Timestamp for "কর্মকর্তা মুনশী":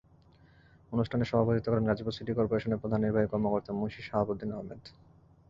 3.31-4.01